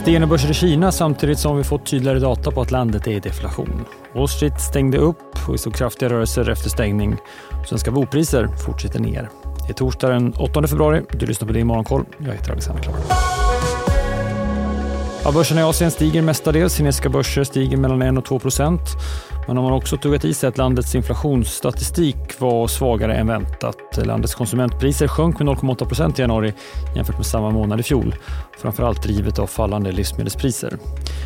[0.00, 3.20] Stigande börser i Kina samtidigt som vi fått tydligare data på att landet är i
[3.20, 3.84] deflation.
[4.14, 7.16] Wall Street stängde upp och vi såg kraftiga rörelser efter stängning.
[7.68, 9.30] Svenska bopriser fortsätter ner.
[9.66, 11.02] Det är torsdag den 8 februari.
[11.12, 12.04] Du lyssnar på det i Morgonkoll.
[12.18, 12.94] Jag heter Alexander Klar.
[15.24, 16.76] Ja, börserna i Asien stiger mestadels.
[16.76, 18.80] Kinesiska börser stiger mellan 1 och 2 procent.
[19.46, 23.76] Men om har också tuggat i sig att landets inflationsstatistik var svagare än väntat.
[24.04, 26.54] Landets konsumentpriser sjönk med 0,8 procent i januari
[26.96, 28.14] jämfört med samma månad i fjol.
[28.58, 30.78] Framförallt drivet av fallande livsmedelspriser.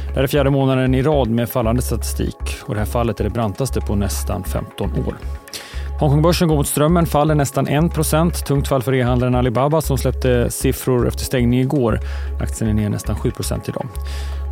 [0.09, 3.25] Det här är fjärde månaden i rad med fallande statistik och det här fallet är
[3.25, 5.15] det brantaste på nästan 15 år.
[6.01, 11.09] Hongkongbörsen går mot strömmen, faller nästan 1 Tungt fall för e-handlaren Alibaba som släppte siffror
[11.09, 12.01] efter stängning igår.
[12.41, 13.87] Aktien är ner nästan 7% idag.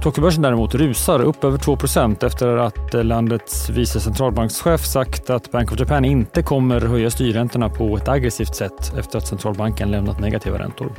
[0.03, 5.81] Tokyobörsen däremot rusar upp över 2% efter att landets vice centralbankschef sagt att Bank of
[5.81, 10.93] Japan inte kommer höja styrräntorna på ett aggressivt sätt efter att centralbanken lämnat negativa räntor.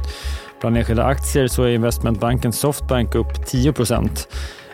[0.61, 3.73] Bland enskilda aktier så är investmentbanken Softbank upp 10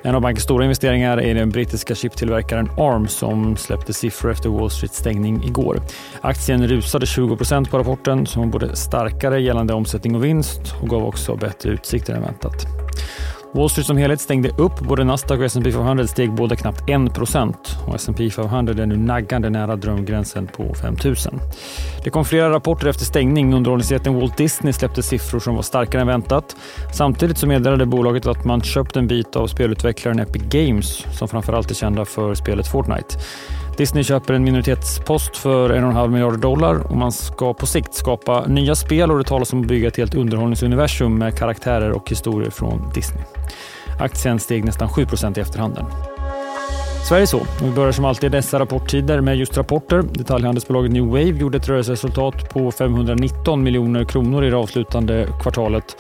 [0.03, 4.69] en av bankens stora investeringar är den brittiska chiptillverkaren ARM som släppte siffror efter Wall
[4.69, 5.81] Streets stängning igår.
[6.21, 11.05] Aktien rusade 20% på rapporten som var både starkare gällande omsättning och vinst och gav
[11.05, 12.78] också bättre utsikter än väntat.
[13.51, 14.79] Wall Street som helhet stängde upp.
[14.79, 17.17] Både Nasdaq och S&P 500 steg båda knappt 1
[17.87, 21.15] och S&P 500 är nu naggande nära drömgränsen på 5 000.
[22.03, 23.53] Det kom flera rapporter efter stängning.
[23.53, 26.55] Underhållningsjätten Walt Disney släppte siffror som var starkare än väntat.
[26.93, 31.71] Samtidigt så meddelade bolaget att man köpt en bit av spelutvecklaren Epic Games som framförallt
[31.71, 33.17] är kända för spelet Fortnite.
[33.77, 38.75] Disney köper en minoritetspost för 1,5 miljarder dollar och man ska på sikt skapa nya
[38.75, 42.91] spel och det talas om att bygga ett helt underhållningsuniversum med karaktärer och historier från
[42.93, 43.23] Disney.
[43.99, 45.85] Aktien steg nästan 7% i efterhanden.
[47.09, 47.41] Sverige så.
[47.61, 50.01] Vi börjar som alltid dessa rapporttider med just rapporter.
[50.01, 55.95] Detaljhandelsbolaget New Wave gjorde ett rörelseresultat på 519 miljoner kronor i det avslutande kvartalet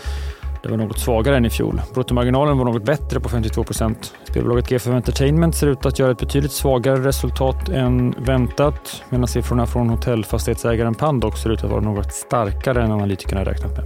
[0.63, 1.81] det var något svagare än i fjol.
[1.93, 4.13] Bruttomarginalen var något bättre på 52 procent.
[4.23, 9.65] Spelbolaget G5 Entertainment ser ut att göra ett betydligt svagare resultat än väntat medan siffrorna
[9.65, 13.85] från hotellfastighetsägaren Pandox ser ut att vara något starkare än analytikerna räknat med.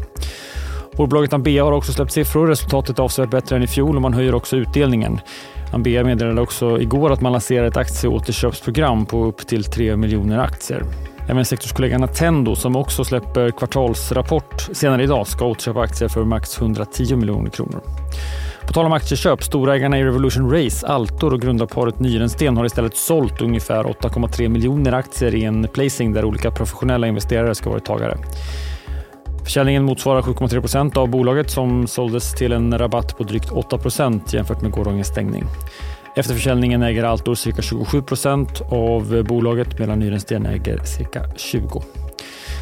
[0.98, 2.48] Bolaget Ambea har också släppt siffror.
[2.48, 5.20] Resultatet är avsevärt bättre än i fjol och man höjer också utdelningen.
[5.72, 10.84] Ambea meddelade också igår att man lanserar ett aktieåterköpsprogram på upp till 3 miljoner aktier.
[11.30, 17.16] Även sektorskollegan Attendo som också släpper kvartalsrapport senare idag ska återköpa aktier för max 110
[17.16, 17.82] miljoner kronor.
[18.68, 23.42] På tal om aktieköp, storägarna i Revolution Race, Altor och grundarparet Nyrensten har istället sålt
[23.42, 28.18] ungefär 8,3 miljoner aktier i en placing där olika professionella investerare ska vara tagare.
[29.44, 34.34] Försäljningen motsvarar 7,3 procent av bolaget som såldes till en rabatt på drygt 8 procent
[34.34, 35.44] jämfört med gårdagens stängning.
[36.16, 41.84] Efter försäljningen äger Altor cirka 27 procent av bolaget medan Nyrensten äger cirka 20.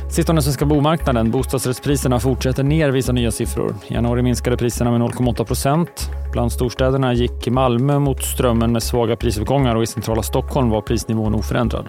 [0.09, 1.31] Sist om den svenska bomarknaden.
[1.31, 3.75] Bostadsrättspriserna fortsätter ner, visar nya siffror.
[3.87, 6.09] I januari minskade priserna med 0,8 procent.
[6.31, 11.35] Bland storstäderna gick Malmö mot strömmen med svaga prisuppgångar och i centrala Stockholm var prisnivån
[11.35, 11.85] oförändrad.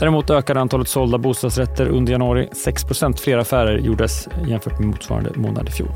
[0.00, 2.48] Däremot ökade antalet sålda bostadsrätter under januari.
[2.52, 5.88] 6% fler affärer gjordes jämfört med motsvarande månad i fjol.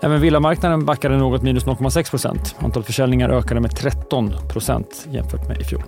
[0.00, 5.82] Även villamarknaden backade något, minus 0,6% Antalet försäljningar ökade med 13% jämfört med i fjol.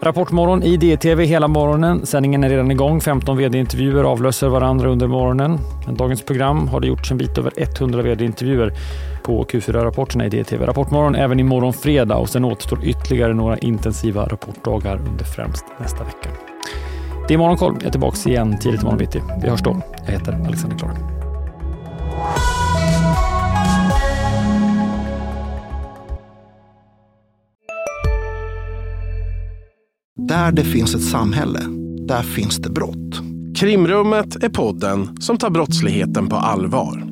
[0.00, 2.06] Rapportmorgon i DTV hela morgonen.
[2.06, 3.00] Sändningen är redan igång.
[3.00, 5.58] 15 vd-intervjuer avlöser varandra under morgonen.
[5.86, 8.72] Men dagens program har det gjorts en bit över 100 vd-intervjuer
[9.22, 14.96] på Q4-rapporterna i DTV Rapportmorgon även imorgon fredag och sen återstår ytterligare några intensiva rapportdagar
[14.96, 16.30] under främst nästa vecka.
[17.28, 17.74] Det är Morgonkoll.
[17.74, 19.22] Jag är tillbaka igen tidigt imorgon bitti.
[19.42, 19.82] Vi hörs då.
[20.06, 20.96] Jag heter Alexander Klar.
[30.16, 31.60] Där det finns ett samhälle,
[32.08, 33.20] där finns det brott.
[33.56, 37.11] Krimrummet är podden som tar brottsligheten på allvar.